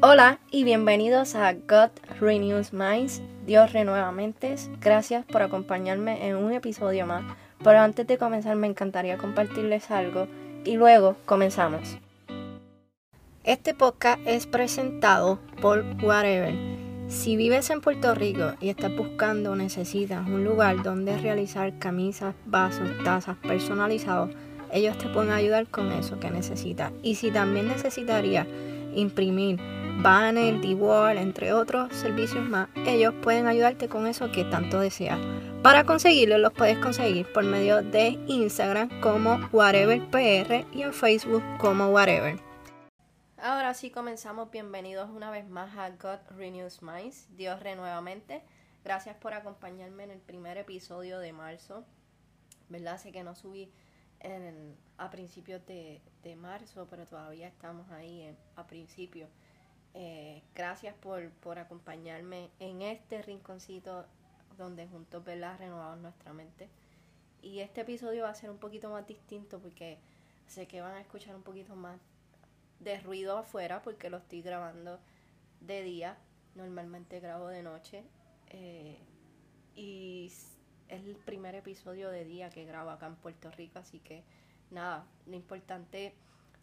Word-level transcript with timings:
Hola 0.00 0.38
y 0.52 0.62
bienvenidos 0.62 1.34
a 1.34 1.54
God 1.54 1.90
Renews 2.20 2.72
Minds, 2.72 3.20
Dios 3.44 3.72
renueva 3.72 4.12
mentes. 4.12 4.70
Gracias 4.80 5.24
por 5.24 5.42
acompañarme 5.42 6.28
en 6.28 6.36
un 6.36 6.52
episodio 6.52 7.04
más. 7.04 7.24
Pero 7.64 7.80
antes 7.80 8.06
de 8.06 8.16
comenzar 8.16 8.54
me 8.54 8.68
encantaría 8.68 9.18
compartirles 9.18 9.90
algo 9.90 10.28
y 10.64 10.76
luego 10.76 11.16
comenzamos. 11.26 11.98
Este 13.42 13.74
podcast 13.74 14.20
es 14.24 14.46
presentado 14.46 15.40
por 15.60 15.84
Whatever. 16.00 16.54
Si 17.08 17.34
vives 17.34 17.68
en 17.70 17.80
Puerto 17.80 18.14
Rico 18.14 18.52
y 18.60 18.68
estás 18.68 18.96
buscando 18.96 19.50
o 19.50 19.56
necesitas 19.56 20.28
un 20.28 20.44
lugar 20.44 20.80
donde 20.84 21.18
realizar 21.18 21.76
camisas, 21.80 22.36
vasos, 22.46 22.88
tazas 23.02 23.36
personalizados, 23.38 24.30
ellos 24.70 24.96
te 24.96 25.08
pueden 25.08 25.32
ayudar 25.32 25.66
con 25.66 25.90
eso 25.90 26.20
que 26.20 26.30
necesitas. 26.30 26.92
Y 27.02 27.16
si 27.16 27.32
también 27.32 27.66
necesitarías 27.66 28.46
imprimir 28.94 29.58
banner, 30.02 30.60
D-Wall, 30.60 31.18
entre 31.18 31.52
otros 31.52 31.92
servicios 31.94 32.48
más, 32.48 32.68
ellos 32.86 33.14
pueden 33.22 33.46
ayudarte 33.46 33.88
con 33.88 34.06
eso 34.06 34.30
que 34.30 34.44
tanto 34.44 34.80
deseas. 34.80 35.18
Para 35.62 35.84
conseguirlo 35.84 36.38
los 36.38 36.52
puedes 36.52 36.78
conseguir 36.78 37.32
por 37.32 37.44
medio 37.44 37.82
de 37.82 38.18
Instagram 38.28 39.00
como 39.00 39.38
WhateverPR 39.52 40.66
y 40.72 40.82
en 40.82 40.92
Facebook 40.92 41.42
como 41.58 41.88
Whatever. 41.88 42.38
Ahora 43.40 43.74
sí 43.74 43.90
comenzamos, 43.90 44.50
bienvenidos 44.50 45.10
una 45.10 45.30
vez 45.30 45.48
más 45.48 45.76
a 45.76 45.90
God 45.90 46.18
Renews 46.36 46.82
Minds, 46.82 47.26
Dios 47.36 47.60
renuevamente. 47.60 48.42
Gracias 48.84 49.16
por 49.16 49.34
acompañarme 49.34 50.04
en 50.04 50.10
el 50.12 50.20
primer 50.20 50.58
episodio 50.58 51.18
de 51.18 51.32
marzo. 51.32 51.84
¿Verdad? 52.68 52.98
Sé 52.98 53.12
que 53.12 53.24
no 53.24 53.34
subí 53.34 53.72
a 54.98 55.10
principios 55.10 55.64
de, 55.66 56.00
marzo, 56.36 56.86
pero 56.90 57.06
todavía 57.06 57.48
estamos 57.48 57.90
ahí 57.90 58.36
a 58.56 58.66
principios. 58.66 59.30
Eh, 59.94 60.42
gracias 60.54 60.94
por, 60.96 61.30
por 61.30 61.58
acompañarme 61.58 62.50
en 62.60 62.82
este 62.82 63.22
rinconcito 63.22 64.04
donde 64.56 64.86
juntos 64.86 65.24
¿verdad? 65.24 65.58
renovamos 65.58 65.98
nuestra 66.00 66.32
mente. 66.32 66.68
Y 67.40 67.60
este 67.60 67.82
episodio 67.82 68.24
va 68.24 68.30
a 68.30 68.34
ser 68.34 68.50
un 68.50 68.58
poquito 68.58 68.90
más 68.90 69.06
distinto 69.06 69.58
porque 69.60 69.98
sé 70.46 70.66
que 70.66 70.80
van 70.80 70.94
a 70.94 71.00
escuchar 71.00 71.34
un 71.36 71.42
poquito 71.42 71.74
más 71.76 71.98
de 72.80 73.00
ruido 73.00 73.38
afuera 73.38 73.82
porque 73.82 74.10
lo 74.10 74.18
estoy 74.18 74.42
grabando 74.42 74.98
de 75.60 75.82
día. 75.82 76.18
Normalmente 76.54 77.20
grabo 77.20 77.48
de 77.48 77.62
noche. 77.62 78.04
Eh, 78.48 78.98
y 79.74 80.32
es 80.88 81.04
el 81.04 81.16
primer 81.16 81.54
episodio 81.54 82.10
de 82.10 82.24
día 82.24 82.50
que 82.50 82.64
grabo 82.64 82.90
acá 82.90 83.06
en 83.06 83.16
Puerto 83.16 83.50
Rico, 83.50 83.78
así 83.78 83.98
que 84.00 84.22
nada, 84.70 85.06
lo 85.26 85.36
importante 85.36 86.14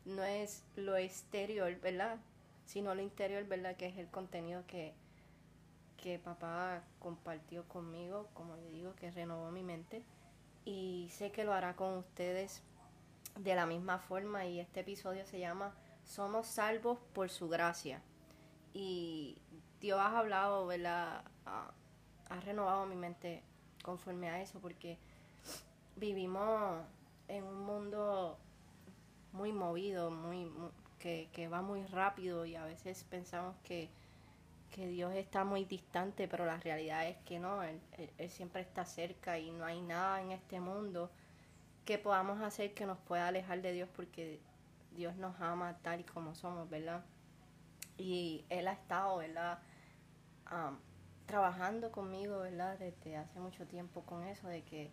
no 0.05 0.23
es 0.23 0.63
lo 0.75 0.95
exterior, 0.97 1.79
¿verdad? 1.81 2.19
sino 2.65 2.95
lo 2.95 3.01
interior, 3.01 3.45
¿verdad? 3.45 3.75
Que 3.75 3.87
es 3.87 3.97
el 3.97 4.07
contenido 4.07 4.63
que, 4.67 4.93
que 5.97 6.19
papá 6.19 6.83
compartió 6.99 7.67
conmigo, 7.67 8.27
como 8.33 8.55
le 8.57 8.69
digo, 8.71 8.95
que 8.95 9.11
renovó 9.11 9.51
mi 9.51 9.63
mente. 9.63 10.03
Y 10.65 11.09
sé 11.11 11.31
que 11.31 11.43
lo 11.43 11.53
hará 11.53 11.75
con 11.75 11.97
ustedes 11.97 12.63
de 13.37 13.55
la 13.55 13.65
misma 13.65 13.99
forma. 13.99 14.45
Y 14.45 14.59
este 14.59 14.81
episodio 14.81 15.25
se 15.25 15.39
llama 15.39 15.73
Somos 16.03 16.47
salvos 16.47 16.99
por 17.13 17.29
su 17.29 17.49
gracia. 17.49 18.01
Y 18.73 19.37
Dios 19.79 19.99
ha 19.99 20.17
hablado, 20.17 20.65
¿verdad? 20.65 21.23
Ha, 21.45 21.71
ha 22.29 22.39
renovado 22.41 22.85
mi 22.87 22.95
mente 22.95 23.43
conforme 23.85 24.29
a 24.29 24.41
eso, 24.41 24.59
porque 24.59 24.97
vivimos 25.95 26.81
en 27.27 27.43
un 27.43 27.63
mundo 27.63 28.35
muy 29.31 29.53
movido, 29.53 30.09
muy, 30.09 30.51
que, 30.97 31.47
va 31.47 31.61
muy 31.61 31.85
rápido 31.85 32.45
y 32.47 32.55
a 32.55 32.65
veces 32.65 33.03
pensamos 33.03 33.55
que, 33.63 33.89
Dios 34.75 35.13
está 35.13 35.45
muy 35.45 35.63
distante, 35.63 36.27
pero 36.27 36.45
la 36.45 36.57
realidad 36.57 37.07
es 37.07 37.15
que 37.19 37.39
no, 37.39 37.63
él, 37.63 37.79
siempre 38.27 38.61
está 38.61 38.83
cerca 38.83 39.39
y 39.39 39.49
no 39.51 39.63
hay 39.63 39.79
nada 39.79 40.21
en 40.21 40.33
este 40.33 40.59
mundo 40.59 41.09
que 41.85 41.97
podamos 41.97 42.41
hacer 42.41 42.73
que 42.73 42.85
nos 42.85 42.97
pueda 42.97 43.29
alejar 43.29 43.61
de 43.61 43.71
Dios 43.71 43.87
porque 43.95 44.41
Dios 44.91 45.15
nos 45.15 45.39
ama 45.39 45.77
tal 45.81 46.01
y 46.01 46.03
como 46.03 46.35
somos, 46.35 46.69
¿verdad? 46.69 47.05
Y 47.97 48.43
Él 48.49 48.67
ha 48.67 48.73
estado, 48.73 49.15
¿verdad? 49.15 49.59
Trabajando 51.25 51.91
conmigo, 51.91 52.39
¿verdad? 52.39 52.77
Desde 52.77 53.17
hace 53.17 53.39
mucho 53.39 53.65
tiempo 53.65 54.01
con 54.05 54.23
eso 54.23 54.47
de 54.47 54.63
que 54.63 54.91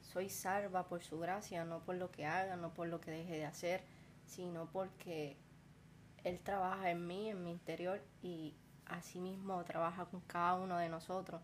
soy 0.00 0.28
salva 0.28 0.88
por 0.88 1.02
su 1.02 1.18
gracia, 1.18 1.64
no 1.64 1.80
por 1.80 1.96
lo 1.96 2.10
que 2.10 2.26
haga, 2.26 2.56
no 2.56 2.74
por 2.74 2.88
lo 2.88 3.00
que 3.00 3.10
deje 3.10 3.36
de 3.36 3.46
hacer 3.46 3.84
sino 4.26 4.66
porque 4.72 5.36
Él 6.24 6.40
trabaja 6.40 6.90
en 6.90 7.06
mí, 7.06 7.28
en 7.28 7.44
mi 7.44 7.50
interior 7.50 8.02
y 8.22 8.54
asimismo 8.86 9.62
trabaja 9.64 10.06
con 10.06 10.20
cada 10.22 10.54
uno 10.54 10.78
de 10.78 10.88
nosotros. 10.88 11.42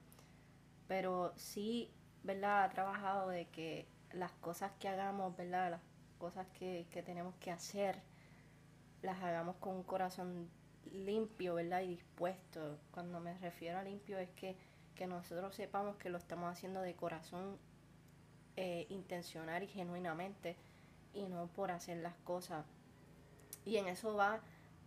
Pero 0.86 1.32
sí, 1.36 1.92
¿verdad? 2.22 2.64
Ha 2.64 2.70
trabajado 2.70 3.28
de 3.28 3.46
que 3.48 3.86
las 4.12 4.32
cosas 4.32 4.72
que 4.78 4.88
hagamos, 4.88 5.36
¿verdad? 5.36 5.70
Las 5.72 5.80
cosas 6.18 6.46
que, 6.58 6.86
que 6.90 7.02
tenemos 7.02 7.34
que 7.36 7.50
hacer, 7.50 8.00
las 9.02 9.22
hagamos 9.22 9.56
con 9.56 9.76
un 9.76 9.82
corazón 9.82 10.48
limpio, 10.92 11.54
¿verdad? 11.54 11.82
Y 11.82 11.88
dispuesto. 11.88 12.78
Cuando 12.90 13.20
me 13.20 13.36
refiero 13.38 13.78
a 13.78 13.82
limpio 13.82 14.18
es 14.18 14.30
que, 14.30 14.56
que 14.94 15.06
nosotros 15.06 15.54
sepamos 15.54 15.96
que 15.96 16.10
lo 16.10 16.18
estamos 16.18 16.50
haciendo 16.50 16.80
de 16.82 16.94
corazón 16.94 17.58
eh, 18.56 18.86
intencional 18.90 19.62
y 19.62 19.68
genuinamente 19.68 20.56
y 21.14 21.24
no 21.26 21.46
por 21.48 21.70
hacer 21.70 21.98
las 21.98 22.16
cosas 22.24 22.64
y 23.68 23.76
en 23.76 23.88
eso 23.88 24.14
va 24.14 24.40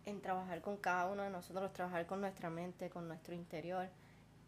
en 0.04 0.20
trabajar 0.20 0.60
con 0.60 0.76
cada 0.76 1.06
uno 1.06 1.22
de 1.22 1.30
nosotros, 1.30 1.72
trabajar 1.72 2.06
con 2.06 2.20
nuestra 2.20 2.50
mente, 2.50 2.90
con 2.90 3.06
nuestro 3.06 3.32
interior 3.32 3.88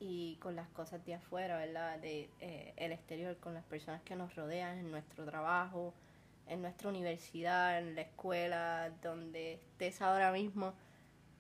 y 0.01 0.37
con 0.37 0.57
las 0.57 0.69
cosas 0.71 1.05
de 1.07 1.15
afuera, 1.15 1.57
¿verdad? 1.57 1.99
De 2.01 2.29
eh, 2.41 2.75
el 2.77 2.91
exterior, 2.91 3.37
con 3.37 3.55
las 3.55 3.65
personas 3.65 4.03
que 4.03 4.17
nos 4.17 4.35
rodean, 4.35 4.79
en 4.79 4.91
nuestro 4.91 5.25
trabajo, 5.25 5.95
en 6.49 6.63
nuestra 6.63 6.89
universidad, 6.89 7.79
en 7.79 7.95
la 7.95 8.01
escuela, 8.01 8.91
donde 9.03 9.55
estés 9.55 10.03
ahora 10.03 10.33
mismo, 10.33 10.75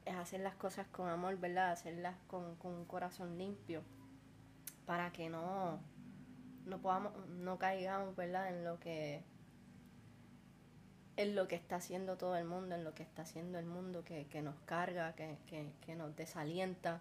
hacer 0.07 0.41
las 0.41 0.55
cosas 0.55 0.87
con 0.89 1.09
amor, 1.09 1.39
¿verdad? 1.39 1.73
Hacerlas 1.73 2.17
con, 2.27 2.57
con 2.57 2.75
un 2.75 2.85
corazón 2.85 3.39
limpio 3.39 3.83
para 4.87 5.13
que 5.13 5.29
no, 5.29 5.81
no 6.67 6.79
podamos, 6.81 7.13
no 7.29 7.59
caigamos, 7.59 8.15
¿verdad? 8.17 8.49
En 8.49 8.65
lo 8.65 8.79
que 8.79 9.25
en 11.17 11.37
lo 11.37 11.47
que 11.47 11.55
está 11.55 11.77
haciendo 11.77 12.17
todo 12.17 12.37
el 12.37 12.45
mundo, 12.45 12.75
en 12.75 12.83
lo 12.83 12.95
que 12.95 13.05
está 13.05 13.23
haciendo 13.23 13.59
el 13.59 13.67
mundo 13.67 14.05
que, 14.05 14.27
nos 14.43 14.57
carga, 14.67 15.15
que, 15.15 15.39
que, 15.81 15.95
nos 15.95 16.17
desalienta. 16.17 17.01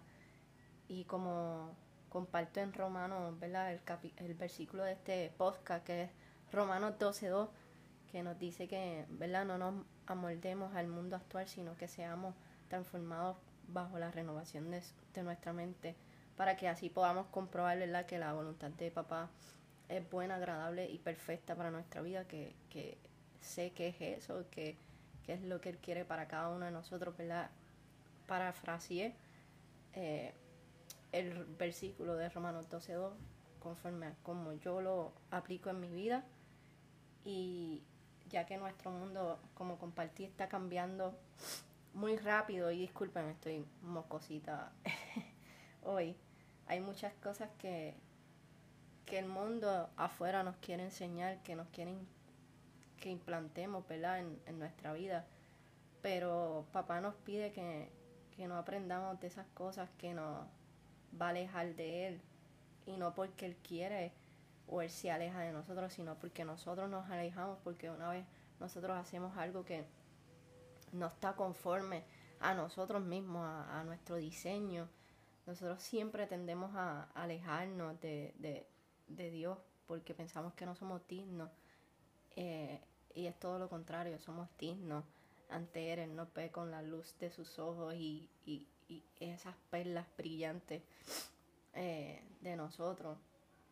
Y 0.86 1.04
como 1.04 1.74
comparto 2.10 2.60
en 2.60 2.72
Romanos, 2.72 3.38
¿verdad? 3.40 3.72
El, 3.72 3.80
el 4.18 4.34
versículo 4.34 4.84
de 4.84 4.92
este 4.92 5.32
podcast 5.36 5.84
que 5.84 6.04
es 6.04 6.10
Romanos 6.52 6.94
12.2, 6.98 7.48
que 8.12 8.22
nos 8.22 8.38
dice 8.38 8.68
que, 8.68 9.04
¿verdad? 9.08 9.44
No 9.44 9.58
nos 9.58 9.84
amoldemos 10.06 10.76
al 10.76 10.86
mundo 10.86 11.16
actual, 11.16 11.48
sino 11.48 11.76
que 11.76 11.88
seamos 11.88 12.36
transformados 12.68 13.36
bajo 13.68 13.98
la 13.98 14.10
renovación 14.10 14.70
de, 14.70 14.82
de 15.14 15.22
nuestra 15.22 15.52
mente, 15.52 15.94
para 16.36 16.56
que 16.56 16.68
así 16.68 16.90
podamos 16.90 17.26
comprobar, 17.28 17.78
¿verdad? 17.78 18.06
Que 18.06 18.18
la 18.18 18.32
voluntad 18.32 18.70
de 18.70 18.90
papá 18.90 19.30
es 19.88 20.08
buena, 20.10 20.36
agradable 20.36 20.90
y 20.90 20.98
perfecta 20.98 21.54
para 21.54 21.70
nuestra 21.70 22.02
vida, 22.02 22.26
que, 22.26 22.54
que 22.70 22.98
sé 23.40 23.72
qué 23.72 23.88
es 23.88 24.00
eso, 24.00 24.44
qué, 24.50 24.76
es 25.26 25.42
lo 25.42 25.60
que 25.60 25.70
Él 25.70 25.78
quiere 25.78 26.04
para 26.04 26.26
cada 26.26 26.48
uno 26.48 26.64
de 26.64 26.70
nosotros, 26.70 27.16
¿verdad? 27.16 27.50
Parafraseé 28.26 29.14
eh, 29.94 30.32
el 31.12 31.44
versículo 31.58 32.16
de 32.16 32.28
Romanos 32.28 32.68
12.2 32.70 33.12
conforme 33.60 34.06
a 34.06 34.14
como 34.22 34.52
yo 34.52 34.80
lo 34.82 35.12
aplico 35.30 35.70
en 35.70 35.80
mi 35.80 35.88
vida 35.88 36.24
y 37.24 37.82
ya 38.28 38.44
que 38.44 38.58
nuestro 38.58 38.90
mundo, 38.90 39.38
como 39.54 39.78
compartí, 39.78 40.24
está 40.24 40.48
cambiando 40.48 41.16
muy 41.94 42.16
rápido 42.16 42.70
y 42.70 42.78
disculpen, 42.80 43.26
estoy 43.30 43.64
mocosita 43.82 44.72
hoy. 45.82 46.16
Hay 46.66 46.80
muchas 46.80 47.12
cosas 47.14 47.50
que, 47.58 47.94
que 49.06 49.18
el 49.18 49.26
mundo 49.26 49.88
afuera 49.96 50.42
nos 50.42 50.56
quiere 50.56 50.84
enseñar, 50.84 51.42
que 51.42 51.56
nos 51.56 51.68
quieren 51.68 52.06
que 53.04 53.10
implantemos, 53.10 53.86
¿verdad? 53.86 54.20
En, 54.20 54.58
nuestra 54.58 54.94
vida. 54.94 55.26
Pero 56.00 56.66
papá 56.72 57.02
nos 57.02 57.14
pide 57.16 57.52
que, 57.52 57.90
no 58.46 58.56
aprendamos 58.56 59.20
de 59.20 59.26
esas 59.26 59.46
cosas 59.54 59.90
que 59.98 60.14
nos 60.14 60.46
va 61.20 61.26
a 61.26 61.28
alejar 61.30 61.74
de 61.74 62.08
Él. 62.08 62.20
Y 62.86 62.96
no 62.96 63.14
porque 63.14 63.44
Él 63.46 63.56
quiere 63.56 64.12
o 64.66 64.80
Él 64.80 64.88
se 64.88 65.10
aleja 65.10 65.40
de 65.40 65.52
nosotros, 65.52 65.92
sino 65.92 66.14
porque 66.14 66.46
nosotros 66.46 66.88
nos 66.88 67.08
alejamos, 67.10 67.58
porque 67.62 67.90
una 67.90 68.08
vez 68.08 68.24
nosotros 68.58 68.96
hacemos 68.96 69.36
algo 69.36 69.66
que 69.66 69.84
no 70.94 71.06
está 71.06 71.34
conforme 71.34 72.04
a 72.40 72.54
nosotros 72.54 73.02
mismos, 73.02 73.46
a, 73.46 73.82
nuestro 73.84 74.16
diseño, 74.16 74.88
nosotros 75.46 75.82
siempre 75.82 76.26
tendemos 76.26 76.74
a, 76.74 77.10
alejarnos 77.14 78.00
de, 78.00 78.66
Dios 79.08 79.58
porque 79.86 80.14
pensamos 80.14 80.54
que 80.54 80.66
no 80.66 80.74
somos 80.74 81.06
dignos. 81.06 81.50
Eh, 82.36 82.80
y 83.14 83.26
es 83.26 83.38
todo 83.38 83.58
lo 83.58 83.68
contrario, 83.68 84.18
somos 84.18 84.48
dignos 84.58 85.04
ante 85.48 85.92
Él, 85.92 85.98
Él 86.00 86.16
nos 86.16 86.32
ve 86.34 86.50
con 86.50 86.70
la 86.70 86.82
luz 86.82 87.16
de 87.20 87.30
sus 87.30 87.58
ojos 87.58 87.94
y, 87.94 88.28
y, 88.44 88.66
y 88.88 89.04
esas 89.20 89.54
perlas 89.70 90.06
brillantes 90.16 90.82
eh, 91.74 92.22
de 92.40 92.56
nosotros, 92.56 93.18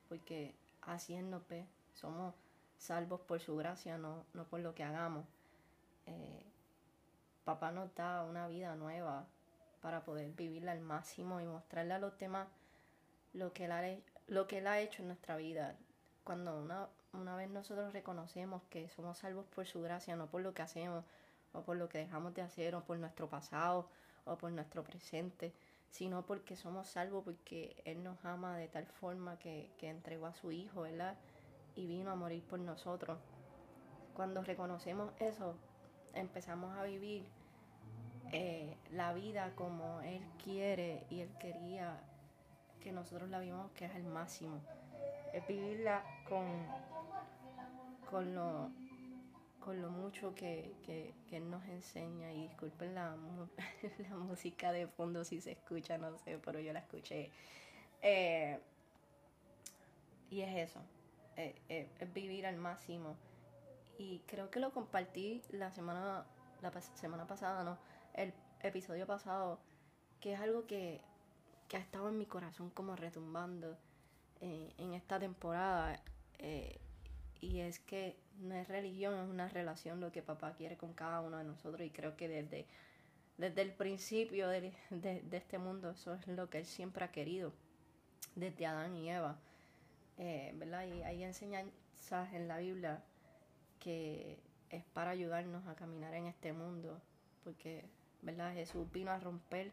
porque 0.08 0.54
así 0.82 1.14
Él 1.14 1.34
ve, 1.48 1.66
somos 1.94 2.34
salvos 2.76 3.20
por 3.20 3.40
su 3.40 3.56
gracia, 3.56 3.98
no, 3.98 4.24
no 4.34 4.44
por 4.44 4.60
lo 4.60 4.74
que 4.74 4.82
hagamos. 4.82 5.24
Eh, 6.06 6.51
papá 7.44 7.72
nos 7.72 7.94
da 7.94 8.24
una 8.24 8.46
vida 8.48 8.74
nueva 8.76 9.26
para 9.80 10.04
poder 10.04 10.30
vivirla 10.32 10.72
al 10.72 10.80
máximo 10.80 11.40
y 11.40 11.46
mostrarle 11.46 11.94
a 11.94 11.98
los 11.98 12.16
demás 12.18 12.48
lo 13.32 13.52
que 13.52 13.64
Él 13.64 13.72
ha, 13.72 13.82
lo 14.28 14.46
que 14.46 14.58
él 14.58 14.66
ha 14.66 14.80
hecho 14.80 15.02
en 15.02 15.08
nuestra 15.08 15.36
vida. 15.36 15.76
Cuando 16.24 16.58
una, 16.58 16.88
una 17.12 17.36
vez 17.36 17.50
nosotros 17.50 17.92
reconocemos 17.92 18.62
que 18.70 18.88
somos 18.88 19.18
salvos 19.18 19.46
por 19.46 19.66
su 19.66 19.82
gracia, 19.82 20.16
no 20.16 20.28
por 20.28 20.42
lo 20.42 20.54
que 20.54 20.62
hacemos, 20.62 21.04
o 21.52 21.62
por 21.62 21.76
lo 21.76 21.88
que 21.88 21.98
dejamos 21.98 22.34
de 22.34 22.42
hacer, 22.42 22.74
o 22.74 22.84
por 22.84 22.98
nuestro 22.98 23.28
pasado, 23.28 23.88
o 24.24 24.36
por 24.38 24.52
nuestro 24.52 24.84
presente, 24.84 25.52
sino 25.90 26.24
porque 26.24 26.56
somos 26.56 26.88
salvos 26.88 27.24
porque 27.24 27.82
Él 27.84 28.02
nos 28.02 28.24
ama 28.24 28.56
de 28.56 28.68
tal 28.68 28.86
forma 28.86 29.38
que, 29.38 29.70
que 29.78 29.90
entregó 29.90 30.26
a 30.26 30.34
su 30.34 30.52
Hijo, 30.52 30.82
¿verdad? 30.82 31.16
Y 31.74 31.86
vino 31.86 32.10
a 32.10 32.14
morir 32.14 32.44
por 32.44 32.60
nosotros. 32.60 33.18
Cuando 34.14 34.42
reconocemos 34.42 35.12
eso, 35.18 35.56
empezamos 36.14 36.76
a 36.76 36.84
vivir 36.84 37.24
eh, 38.32 38.76
la 38.92 39.12
vida 39.12 39.52
como 39.56 40.00
Él 40.00 40.22
quiere 40.42 41.04
y 41.10 41.20
Él 41.20 41.30
quería 41.38 42.00
que 42.80 42.92
nosotros 42.92 43.28
la 43.28 43.40
vivamos, 43.40 43.70
que 43.72 43.84
es 43.84 43.94
el 43.94 44.04
máximo. 44.04 44.60
Es 45.32 45.46
vivirla 45.46 46.02
con, 46.28 46.46
con, 48.10 48.34
lo, 48.34 48.70
con 49.60 49.80
lo 49.80 49.90
mucho 49.90 50.34
que, 50.34 50.74
que, 50.84 51.14
Él 51.30 51.50
nos 51.50 51.64
enseña. 51.66 52.32
Y 52.32 52.48
disculpen 52.48 52.94
la, 52.94 53.16
la, 54.10 54.16
música 54.16 54.72
de 54.72 54.86
fondo 54.86 55.24
si 55.24 55.40
se 55.40 55.52
escucha, 55.52 55.98
no 55.98 56.18
sé, 56.18 56.38
pero 56.38 56.58
yo 56.60 56.72
la 56.72 56.80
escuché. 56.80 57.30
Eh, 58.00 58.58
y 60.30 60.40
es 60.40 60.70
eso, 60.70 60.80
eh, 61.36 61.54
es 61.68 62.12
vivir 62.14 62.46
al 62.46 62.56
máximo 62.56 63.16
y 64.02 64.22
creo 64.26 64.50
que 64.50 64.58
lo 64.58 64.72
compartí 64.72 65.42
la 65.50 65.70
semana, 65.70 66.26
la 66.60 66.72
semana 66.80 67.26
pasada, 67.26 67.62
¿no? 67.62 67.78
El 68.14 68.34
episodio 68.60 69.06
pasado, 69.06 69.60
que 70.20 70.32
es 70.32 70.40
algo 70.40 70.66
que, 70.66 71.00
que 71.68 71.76
ha 71.76 71.80
estado 71.80 72.08
en 72.08 72.18
mi 72.18 72.26
corazón 72.26 72.70
como 72.70 72.96
retumbando 72.96 73.78
eh, 74.40 74.72
en 74.78 74.94
esta 74.94 75.20
temporada. 75.20 76.02
Eh, 76.38 76.80
y 77.40 77.60
es 77.60 77.78
que 77.78 78.16
no 78.40 78.54
es 78.54 78.66
religión, 78.68 79.14
es 79.14 79.28
una 79.28 79.48
relación 79.48 80.00
lo 80.00 80.10
que 80.10 80.22
papá 80.22 80.52
quiere 80.54 80.76
con 80.76 80.92
cada 80.94 81.20
uno 81.20 81.38
de 81.38 81.44
nosotros. 81.44 81.86
Y 81.86 81.90
creo 81.90 82.16
que 82.16 82.28
desde, 82.28 82.66
desde 83.38 83.62
el 83.62 83.72
principio 83.72 84.48
de, 84.48 84.72
este 85.30 85.58
mundo 85.58 85.90
eso 85.90 86.14
es 86.14 86.26
lo 86.26 86.50
que 86.50 86.58
él 86.58 86.66
siempre 86.66 87.04
ha 87.04 87.12
querido, 87.12 87.52
desde 88.34 88.66
Adán 88.66 88.96
y 88.96 89.10
Eva. 89.10 89.38
Eh, 90.18 90.52
¿verdad? 90.56 90.86
Y 90.86 91.02
hay 91.02 91.22
enseñanzas 91.22 92.32
en 92.34 92.48
la 92.48 92.58
Biblia 92.58 93.02
que 93.82 94.38
es 94.70 94.84
para 94.84 95.10
ayudarnos 95.10 95.66
a 95.66 95.74
caminar 95.74 96.14
en 96.14 96.26
este 96.26 96.52
mundo, 96.52 97.00
porque 97.42 97.84
¿verdad? 98.22 98.54
Jesús 98.54 98.90
vino 98.92 99.10
a 99.10 99.18
romper 99.18 99.72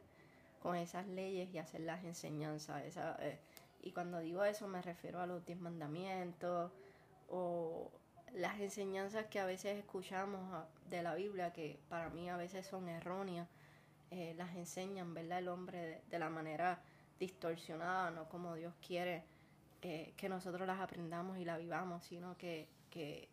con 0.62 0.76
esas 0.76 1.08
leyes 1.08 1.54
y 1.54 1.60
hacer 1.60 1.82
las 1.82 2.04
enseñanzas. 2.04 2.84
Esa, 2.84 3.16
eh, 3.20 3.40
y 3.84 3.92
cuando 3.92 4.20
digo 4.20 4.44
eso 4.44 4.68
me 4.68 4.82
refiero 4.82 5.22
a 5.22 5.28
los 5.28 5.46
diez 5.46 5.60
mandamientos 5.60 6.72
o 7.30 7.92
las 8.34 8.60
enseñanzas 8.60 9.28
que 9.28 9.40
a 9.40 9.46
veces 9.46 9.78
escuchamos 9.78 10.66
de 10.90 11.04
la 11.04 11.14
Biblia, 11.14 11.54
que 11.54 11.80
para 11.88 12.10
mí 12.10 12.28
a 12.30 12.38
veces 12.38 12.66
son 12.66 12.90
erróneas, 12.90 13.48
eh, 14.10 14.34
las 14.36 14.56
enseñan, 14.56 15.14
¿verdad? 15.14 15.38
El 15.38 15.50
hombre 15.50 16.02
de, 16.10 16.20
la 16.20 16.32
manera 16.32 16.82
distorsionada, 17.20 18.10
no 18.10 18.28
como 18.28 18.56
Dios 18.56 18.74
quiere 18.86 19.24
eh, 19.84 20.14
que 20.18 20.30
nosotros 20.30 20.66
las 20.66 20.80
aprendamos 20.80 21.38
y 21.38 21.46
la 21.46 21.58
vivamos, 21.58 22.04
sino 22.04 22.36
que, 22.38 22.68
que 22.90 23.30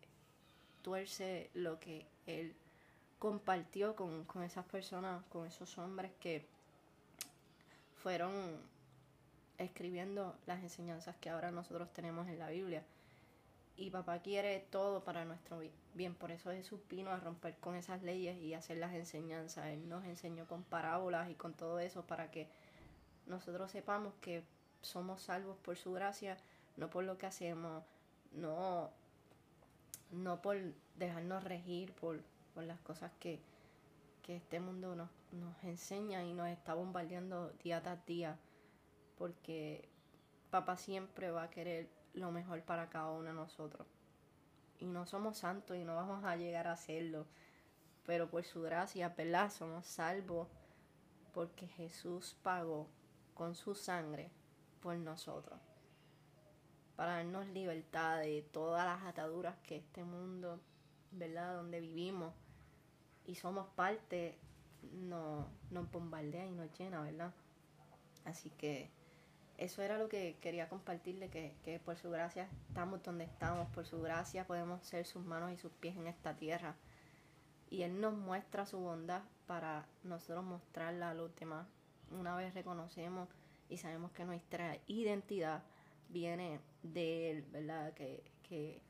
lo 1.53 1.79
que 1.79 2.05
él 2.25 2.55
compartió 3.19 3.95
con, 3.95 4.25
esas 4.43 4.65
personas, 4.65 5.23
con 5.25 5.45
esos 5.45 5.77
hombres 5.77 6.11
que 6.19 6.45
fueron 8.01 8.31
escribiendo 9.57 10.35
las 10.45 10.61
enseñanzas 10.61 11.15
que 11.17 11.29
ahora 11.29 11.51
nosotros 11.51 11.91
tenemos 11.93 12.27
en 12.27 12.39
la 12.39 12.49
Biblia. 12.49 12.83
Y 13.75 13.89
papá 13.89 14.19
quiere 14.19 14.65
todo 14.71 15.03
para 15.03 15.25
nuestro 15.25 15.61
bien. 15.93 16.15
Por 16.15 16.31
eso 16.31 16.51
Jesús 16.51 16.79
vino 16.89 17.11
a 17.11 17.17
romper 17.17 17.57
con 17.57 17.75
esas 17.75 18.01
leyes 18.01 18.37
y 18.41 18.53
hacer 18.53 18.77
las 18.77 18.93
enseñanzas. 18.93 19.67
Él 19.67 19.87
nos 19.87 20.05
enseñó 20.05 20.47
con 20.47 20.63
parábolas 20.63 21.29
y 21.29 21.35
con 21.35 21.53
todo 21.53 21.79
eso 21.79 22.03
para 22.03 22.31
que 22.31 22.47
nosotros 23.27 23.69
sepamos 23.71 24.13
que 24.21 24.43
somos 24.81 25.21
salvos 25.21 25.57
por 25.57 25.77
su 25.77 25.91
gracia, 25.91 26.37
no 26.75 26.89
por 26.89 27.03
lo 27.03 27.17
que 27.17 27.25
hacemos, 27.25 27.83
no 28.31 28.89
no 30.11 30.41
por 30.41 30.57
dejarnos 30.95 31.43
regir 31.43 31.93
por, 31.93 32.23
las 32.55 32.79
cosas 32.81 33.11
que, 33.19 33.39
este 34.27 34.59
mundo 34.59 34.93
nos, 34.93 35.09
nos 35.31 35.63
enseña 35.63 36.21
y 36.25 36.33
nos 36.33 36.49
está 36.49 36.73
bombardeando 36.73 37.49
día 37.63 37.81
tras 37.81 38.05
día, 38.05 38.37
porque 39.17 39.87
papá 40.49 40.75
siempre 40.75 41.31
va 41.31 41.43
a 41.43 41.49
querer 41.49 41.89
lo 42.13 42.29
mejor 42.31 42.61
para 42.63 42.89
cada 42.89 43.11
uno 43.11 43.29
de 43.29 43.33
nosotros. 43.33 43.87
Y 44.79 44.85
no 44.85 45.05
somos 45.05 45.37
santos 45.37 45.77
y 45.77 45.85
no 45.85 45.95
vamos 45.95 46.25
a 46.25 46.35
llegar 46.35 46.67
a 46.67 46.73
hacerlo, 46.73 47.25
pero 48.05 48.29
por 48.29 48.43
su 48.43 48.61
gracia, 48.61 49.07
¿verdad? 49.09 49.49
Somos 49.49 49.85
salvos 49.85 50.49
porque 51.33 51.67
Jesús 51.67 52.35
pagó 52.43 52.89
con 53.33 53.55
su 53.55 53.75
sangre 53.75 54.29
por 54.81 54.97
nosotros 54.97 55.66
para 56.97 57.13
darnos 57.13 57.47
libertad 57.49 58.19
de 58.19 58.41
todas 58.51 58.83
las 58.83 59.07
ataduras 59.07 59.55
que 59.59 59.77
este 59.77 60.03
mundo, 60.03 60.59
¿verdad?, 61.11 61.55
donde 61.55 61.79
vivimos 61.79 62.33
y 63.23 63.35
somos 63.35 63.67
parte, 63.75 64.35
nos, 64.93 65.45
nos 65.69 65.89
bombardea 65.91 66.47
y 66.47 66.51
nos 66.51 66.75
llena, 66.77 67.01
¿verdad? 67.01 67.31
Así 68.25 68.49
que 68.49 68.89
eso 69.59 69.83
era 69.83 69.99
lo 69.99 70.09
que 70.09 70.37
quería 70.41 70.69
compartirle, 70.69 71.29
que, 71.29 71.55
que 71.63 71.79
por 71.79 71.97
su 71.97 72.09
gracia 72.09 72.49
estamos 72.67 73.03
donde 73.03 73.25
estamos, 73.25 73.69
por 73.69 73.85
su 73.85 74.01
gracia 74.01 74.47
podemos 74.47 74.83
ser 74.83 75.05
sus 75.05 75.23
manos 75.23 75.51
y 75.51 75.57
sus 75.57 75.71
pies 75.73 75.95
en 75.97 76.07
esta 76.07 76.35
tierra. 76.35 76.75
Y 77.69 77.83
Él 77.83 78.01
nos 78.01 78.15
muestra 78.15 78.65
su 78.65 78.79
bondad 78.79 79.21
para 79.45 79.85
nosotros 80.03 80.43
mostrarla 80.43 81.11
a 81.11 81.13
los 81.13 81.35
demás. 81.35 81.67
Una 82.09 82.35
vez 82.35 82.55
reconocemos 82.55 83.29
y 83.69 83.77
sabemos 83.77 84.11
que 84.13 84.25
nuestra 84.25 84.77
identidad 84.87 85.61
viene 86.09 86.59
de 86.83 87.31
él, 87.31 87.45
¿verdad? 87.51 87.93
Que, 87.93 88.23
que 88.43 88.81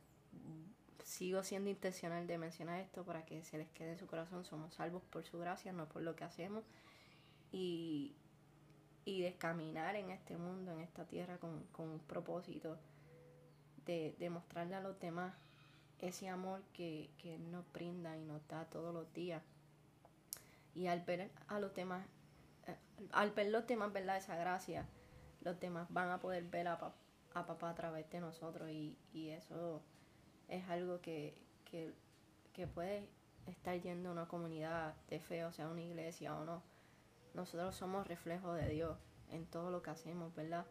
sigo 1.03 1.41
siendo 1.43 1.69
intencional 1.69 2.27
de 2.27 2.37
mencionar 2.37 2.81
esto 2.81 3.05
para 3.05 3.25
que 3.25 3.43
se 3.43 3.57
les 3.57 3.69
quede 3.69 3.91
en 3.93 3.97
su 3.97 4.07
corazón. 4.07 4.43
Somos 4.43 4.73
salvos 4.73 5.03
por 5.03 5.23
su 5.23 5.39
gracia, 5.39 5.71
no 5.71 5.87
por 5.87 6.01
lo 6.01 6.15
que 6.15 6.25
hacemos. 6.25 6.63
Y, 7.51 8.15
y 9.05 9.21
de 9.21 9.35
caminar 9.35 9.95
en 9.95 10.11
este 10.11 10.35
mundo, 10.35 10.73
en 10.73 10.81
esta 10.81 11.05
tierra, 11.05 11.37
con, 11.37 11.63
con 11.71 11.87
un 11.87 11.99
propósito 11.99 12.77
de, 13.85 14.15
de, 14.19 14.29
mostrarle 14.29 14.75
a 14.75 14.81
los 14.81 14.99
demás 14.99 15.33
ese 15.99 16.27
amor 16.27 16.61
que, 16.73 17.09
que 17.17 17.37
nos 17.37 17.71
brinda 17.71 18.17
y 18.17 18.23
nos 18.25 18.45
da 18.49 18.65
todos 18.65 18.93
los 18.93 19.11
días. 19.13 19.41
Y 20.75 20.87
al 20.87 21.01
ver 21.01 21.31
a 21.47 21.59
los 21.59 21.73
demás, 21.73 22.05
eh, 22.67 22.75
al 23.13 23.31
ver 23.31 23.47
los 23.47 23.65
demás, 23.65 23.93
¿verdad? 23.93 24.17
Esa 24.17 24.35
gracia, 24.35 24.85
los 25.41 25.57
demás 25.59 25.87
van 25.89 26.09
a 26.11 26.19
poder 26.19 26.43
ver 26.43 26.67
a, 26.67 26.93
a 27.39 27.45
papá 27.45 27.71
a 27.71 27.75
través 27.75 28.09
de 28.09 28.19
nosotros 28.19 28.69
y, 28.69 28.97
y 29.13 29.29
eso 29.29 29.81
es 30.47 30.67
algo 30.69 31.01
que, 31.01 31.37
que, 31.65 31.93
que, 32.53 32.67
puede 32.67 33.07
estar 33.45 33.79
yendo 33.79 34.09
a 34.09 34.11
una 34.11 34.27
comunidad 34.27 34.95
de 35.09 35.19
fe, 35.19 35.45
o 35.45 35.51
sea, 35.51 35.67
una 35.67 35.81
iglesia 35.81 36.35
o 36.35 36.45
no. 36.45 36.63
Nosotros 37.33 37.75
somos 37.75 38.07
reflejo 38.07 38.53
de 38.53 38.69
Dios 38.69 38.97
en 39.31 39.45
todo 39.45 39.71
lo 39.71 39.81
que 39.81 39.91
hacemos, 39.91 40.33
¿verdad? 40.35 40.65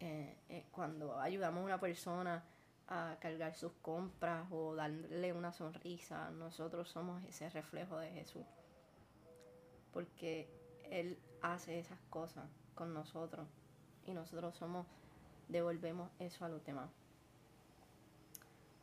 Eh, 0.00 0.36
eh, 0.48 0.66
cuando 0.70 1.20
ayudamos 1.20 1.62
a 1.62 1.64
una 1.64 1.80
persona 1.80 2.42
a 2.88 3.16
cargar 3.20 3.54
sus 3.54 3.72
compras 3.82 4.46
o 4.50 4.74
darle 4.74 5.32
una 5.32 5.52
sonrisa, 5.52 6.30
nosotros 6.30 6.88
somos 6.88 7.22
ese 7.24 7.48
reflejo 7.50 7.98
de 7.98 8.10
Jesús. 8.10 8.46
Porque 9.92 10.48
Él 10.90 11.18
hace 11.42 11.78
esas 11.78 12.00
cosas 12.10 12.48
con 12.74 12.94
nosotros 12.94 13.46
y 14.06 14.12
nosotros 14.12 14.56
somos 14.56 14.86
devolvemos 15.50 16.10
eso 16.18 16.44
a 16.44 16.48
los 16.48 16.64
demás. 16.64 16.90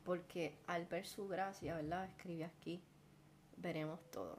Porque 0.03 0.57
al 0.67 0.85
ver 0.85 1.05
su 1.05 1.27
gracia, 1.27 1.75
¿verdad? 1.75 2.05
Escribe 2.05 2.45
aquí, 2.45 2.81
veremos 3.57 3.99
todo. 4.11 4.37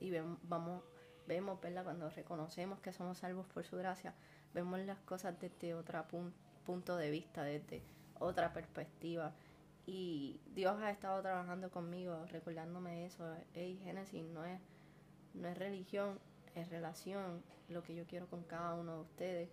Y 0.00 0.10
vemos, 0.10 0.38
vamos, 0.42 0.82
vemos, 1.26 1.60
¿verdad? 1.60 1.84
Cuando 1.84 2.10
reconocemos 2.10 2.80
que 2.80 2.92
somos 2.92 3.18
salvos 3.18 3.46
por 3.46 3.64
su 3.64 3.76
gracia, 3.76 4.14
vemos 4.54 4.80
las 4.80 4.98
cosas 5.00 5.38
desde 5.40 5.74
otro 5.74 6.04
punto 6.64 6.96
de 6.96 7.10
vista, 7.10 7.42
desde 7.42 7.82
otra 8.18 8.52
perspectiva. 8.52 9.32
Y 9.84 10.40
Dios 10.54 10.80
ha 10.80 10.90
estado 10.90 11.20
trabajando 11.22 11.70
conmigo, 11.70 12.24
recordándome 12.26 13.04
eso. 13.06 13.34
Hey, 13.54 13.80
Génesis 13.82 14.24
no 14.24 14.44
es, 14.44 14.60
no 15.34 15.48
es 15.48 15.58
religión, 15.58 16.20
es 16.54 16.68
relación, 16.68 17.42
lo 17.68 17.82
que 17.82 17.94
yo 17.94 18.06
quiero 18.06 18.28
con 18.28 18.44
cada 18.44 18.74
uno 18.74 18.94
de 18.94 19.00
ustedes. 19.00 19.50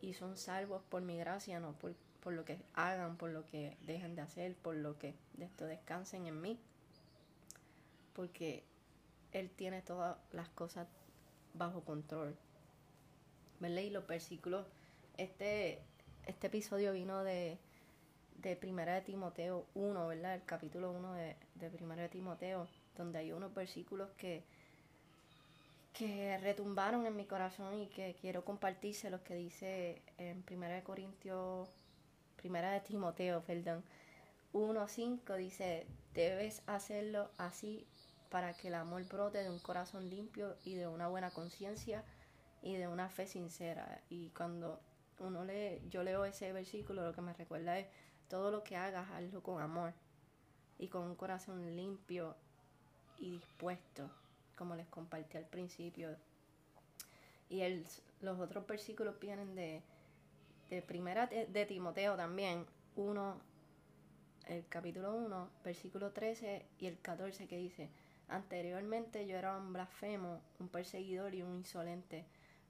Y 0.00 0.14
son 0.14 0.36
salvos 0.36 0.82
por 0.88 1.02
mi 1.02 1.16
gracia, 1.16 1.60
no 1.60 1.72
por, 1.72 1.94
por 2.20 2.32
lo 2.32 2.44
que 2.44 2.58
hagan, 2.74 3.16
por 3.16 3.30
lo 3.30 3.44
que 3.44 3.76
dejen 3.82 4.14
de 4.14 4.22
hacer, 4.22 4.54
por 4.56 4.76
lo 4.76 4.98
que 4.98 5.14
de 5.34 5.46
esto 5.46 5.64
descansen 5.64 6.26
en 6.26 6.40
mí. 6.40 6.58
Porque 8.12 8.64
Él 9.32 9.50
tiene 9.50 9.82
todas 9.82 10.16
las 10.32 10.48
cosas 10.50 10.86
bajo 11.54 11.82
control. 11.82 12.36
¿Verdad? 13.60 13.82
Y 13.82 13.90
los 13.90 14.06
versículos, 14.06 14.66
este, 15.16 15.80
este 16.26 16.48
episodio 16.48 16.92
vino 16.92 17.24
de, 17.24 17.58
de 18.38 18.56
Primera 18.56 18.94
de 18.94 19.00
Timoteo 19.00 19.66
1, 19.74 20.06
¿verdad? 20.06 20.34
El 20.34 20.44
capítulo 20.44 20.92
1 20.92 21.14
de, 21.14 21.36
de 21.54 21.70
Primera 21.70 22.02
de 22.02 22.08
Timoteo, 22.10 22.68
donde 22.96 23.18
hay 23.18 23.32
unos 23.32 23.54
versículos 23.54 24.10
que, 24.18 24.44
que 25.96 26.36
retumbaron 26.38 27.06
en 27.06 27.16
mi 27.16 27.24
corazón 27.24 27.78
y 27.78 27.86
que 27.86 28.14
quiero 28.20 28.44
compartirse 28.44 29.08
los 29.08 29.22
que 29.22 29.34
dice 29.34 30.02
en 30.18 30.42
Primera 30.42 30.74
de 30.74 30.82
Corintios, 30.82 31.70
Primera 32.36 32.70
de 32.72 32.80
Timoteo, 32.80 33.42
perdón, 33.42 33.82
1.5 34.52 35.36
dice, 35.36 35.86
debes 36.12 36.62
hacerlo 36.66 37.30
así 37.38 37.86
para 38.30 38.52
que 38.52 38.68
el 38.68 38.74
amor 38.74 39.04
brote 39.04 39.42
de 39.42 39.48
un 39.48 39.58
corazón 39.58 40.10
limpio 40.10 40.56
y 40.64 40.74
de 40.74 40.86
una 40.86 41.08
buena 41.08 41.30
conciencia 41.30 42.04
y 42.62 42.76
de 42.76 42.88
una 42.88 43.08
fe 43.08 43.26
sincera. 43.26 44.02
Y 44.10 44.28
cuando 44.30 44.80
uno 45.18 45.44
lee, 45.44 45.80
yo 45.88 46.02
leo 46.02 46.26
ese 46.26 46.52
versículo, 46.52 47.04
lo 47.04 47.14
que 47.14 47.22
me 47.22 47.32
recuerda 47.32 47.78
es 47.78 47.86
todo 48.28 48.50
lo 48.50 48.62
que 48.62 48.76
hagas, 48.76 49.10
hazlo 49.12 49.42
con 49.42 49.62
amor 49.62 49.94
y 50.78 50.88
con 50.88 51.04
un 51.04 51.14
corazón 51.14 51.74
limpio 51.74 52.36
y 53.18 53.30
dispuesto, 53.30 54.10
como 54.56 54.74
les 54.74 54.86
compartí 54.88 55.36
al 55.36 55.46
principio. 55.46 56.16
Y 57.48 57.60
el, 57.60 57.86
los 58.20 58.40
otros 58.40 58.66
versículos 58.66 59.18
vienen 59.20 59.54
de, 59.54 59.82
de 60.70 60.82
primera 60.82 61.26
de, 61.26 61.66
Timoteo 61.66 62.16
también, 62.16 62.66
uno, 62.96 63.40
el 64.46 64.66
capítulo 64.68 65.14
1, 65.14 65.50
versículo 65.64 66.10
13 66.12 66.66
y 66.80 66.86
el 66.86 66.98
14 66.98 67.46
que 67.46 67.58
dice, 67.58 67.90
anteriormente 68.28 69.26
yo 69.26 69.36
era 69.36 69.56
un 69.56 69.72
blasfemo, 69.72 70.40
un 70.58 70.68
perseguidor 70.68 71.34
y 71.34 71.42
un 71.42 71.54
insolente 71.54 72.24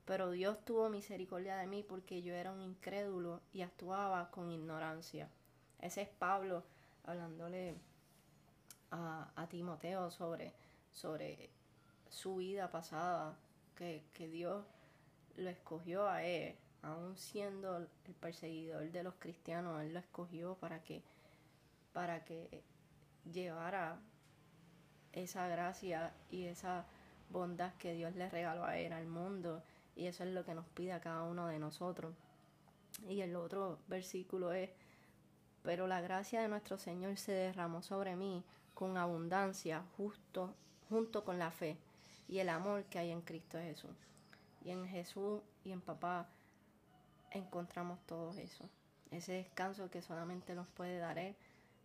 pero 0.07 0.31
Dios 0.31 0.65
tuvo 0.65 0.89
misericordia 0.89 1.57
de 1.57 1.67
mí 1.67 1.83
porque 1.83 2.23
yo 2.23 2.33
era 2.33 2.53
un 2.53 2.63
incrédulo 2.63 3.41
y 3.53 3.63
actuaba 3.63 4.31
con 4.31 4.53
ignorancia. 4.53 5.29
Ese 5.81 6.03
es 6.03 6.09
Pablo 6.09 6.63
hablándole 7.05 7.75
a, 8.93 9.47
Timoteo 9.51 10.11
sobre, 10.13 10.53
sobre 10.93 11.51
su 12.17 12.37
vida 12.37 12.71
pasada, 12.71 13.37
que, 13.77 14.03
que 14.15 14.27
Dios 14.27 14.65
lo 15.37 15.51
escogió 15.51 16.09
a 16.09 16.25
él, 16.25 16.57
aún 16.81 17.15
siendo 17.19 17.77
el 17.77 17.89
perseguidor 18.21 18.91
de 18.91 19.03
los 19.03 19.15
cristianos, 19.19 19.83
él 19.83 19.93
lo 19.93 19.99
escogió 19.99 20.55
para 20.55 20.83
que, 20.83 21.03
para 21.93 22.25
que 22.25 22.63
llevara 23.31 23.99
esa 25.13 25.47
gracia 25.49 26.15
y 26.31 26.45
esa 26.45 26.87
bondad 27.29 27.75
que 27.75 27.93
Dios 27.93 28.17
le 28.17 28.31
regaló 28.31 28.65
a 28.65 28.79
él 28.79 28.95
al 28.95 29.07
mundo 29.07 29.63
y 29.95 30.07
eso 30.07 30.25
es 30.25 30.33
lo 30.33 30.43
que 30.43 30.55
nos 30.55 30.67
pide 30.69 30.93
a 30.93 31.01
cada 31.01 31.23
uno 31.23 31.49
de 31.49 31.59
nosotros. 31.59 32.15
Y 33.11 33.21
el 33.21 33.37
otro 33.37 33.79
versículo 33.89 34.53
es, 34.53 34.71
pero 35.63 35.87
la 35.87 36.01
gracia 36.01 36.41
de 36.41 36.49
nuestro 36.49 36.79
Señor 36.79 37.19
se 37.19 37.33
derramó 37.33 37.83
sobre 37.83 38.17
mí 38.17 38.43
con 38.73 38.97
abundancia, 38.97 39.85
justo, 39.99 40.55
junto 40.89 41.23
con 41.23 41.39
la 41.39 41.51
fe 41.51 41.77
y 42.29 42.39
el 42.39 42.49
amor 42.49 42.85
que 42.85 42.99
hay 42.99 43.11
en 43.11 43.23
Cristo 43.23 43.59
Jesús. 43.59 43.97
Y 44.65 44.71
en 44.71 44.87
Jesús 44.89 45.41
y 45.65 45.73
en 45.73 45.81
Papá 45.81 46.29
encontramos 47.31 47.99
todo 48.07 48.37
eso. 48.39 48.69
Ese 49.11 49.33
descanso 49.35 49.91
que 49.91 50.03
solamente 50.03 50.55
nos 50.55 50.67
puede 50.69 50.99
dar 50.99 51.19
Él 51.19 51.37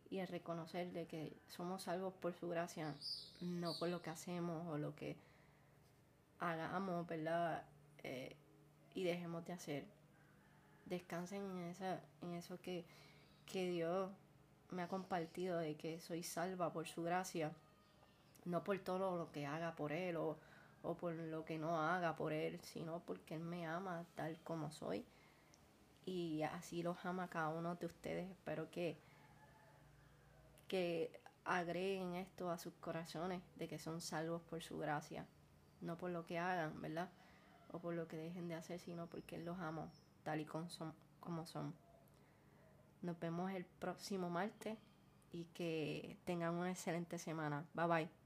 y 0.10 0.20
el 0.20 0.28
reconocer 0.28 0.92
de 0.92 1.06
que 1.06 1.38
somos 1.48 1.84
salvos 1.84 2.14
por 2.16 2.34
su 2.34 2.50
gracia, 2.50 2.96
no 3.40 3.78
por 3.78 3.90
lo 3.90 4.02
que 4.02 4.10
hacemos 4.10 4.68
o 4.68 4.78
lo 4.78 4.96
que 4.96 5.16
hagamos, 6.40 7.08
¿verdad? 7.08 7.64
Eh, 8.04 8.36
y 8.94 9.04
dejemos 9.04 9.46
de 9.46 9.54
hacer. 9.54 9.86
Descansen 10.86 11.44
en, 11.44 11.58
esa, 11.70 12.02
en 12.22 12.34
eso 12.34 12.60
que, 12.60 12.84
que 13.46 13.70
Dios 13.70 14.12
me 14.72 14.82
ha 14.82 14.88
compartido 14.88 15.60
de 15.60 15.76
que 15.76 16.00
soy 16.00 16.24
salva 16.24 16.74
por 16.74 16.88
su 16.88 17.04
gracia, 17.04 17.52
no 18.46 18.64
por 18.64 18.80
todo 18.80 19.18
lo 19.18 19.32
que 19.32 19.46
haga 19.46 19.76
por 19.76 19.92
Él 19.92 20.18
o, 20.18 20.38
o 20.84 20.96
por 20.96 21.14
lo 21.14 21.46
que 21.46 21.58
no 21.58 21.82
haga 21.82 22.16
por 22.16 22.34
Él, 22.34 22.60
sino 22.62 23.00
porque 23.00 23.36
Él 23.36 23.42
me 23.42 23.66
ama 23.68 24.06
tal 24.16 24.40
como 24.44 24.72
soy. 24.72 25.06
Y 26.06 26.42
así 26.44 26.82
los 26.82 27.06
ama 27.06 27.30
cada 27.30 27.50
uno 27.50 27.76
de 27.76 27.86
ustedes. 27.86 28.30
Espero 28.32 28.72
que, 28.72 28.98
que 30.68 31.20
agreguen 31.46 32.16
esto 32.16 32.50
a 32.50 32.58
sus 32.58 32.74
corazones, 32.76 33.42
de 33.56 33.68
que 33.68 33.78
son 33.78 34.02
salvos 34.02 34.42
por 34.42 34.64
su 34.64 34.78
gracia, 34.78 35.26
no 35.82 35.98
por 35.98 36.10
lo 36.12 36.26
que 36.26 36.40
hagan, 36.40 36.82
¿verdad? 36.82 37.10
o 37.72 37.80
por 37.80 37.94
lo 37.94 38.08
que 38.08 38.18
dejen 38.18 38.48
de 38.48 38.56
hacer, 38.56 38.80
sino 38.80 39.08
porque 39.08 39.38
los 39.38 39.60
amo 39.60 39.90
tal 40.24 40.42
y. 40.42 40.46
Como 40.46 41.46
son. 41.46 41.74
Nos 43.02 43.20
vemos 43.20 43.52
el 43.52 43.66
próximo 43.66 44.30
martes 44.30 44.78
y 45.32 45.46
que 45.54 46.18
tengan 46.26 46.56
una 46.56 46.72
excelente 46.72 47.18
semana. 47.18 47.66
Bye 47.74 47.88
bye. 47.88 48.21